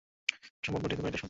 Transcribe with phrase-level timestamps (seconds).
[0.63, 1.19] অসম্ভব বটে, তবে এটাই সত্য।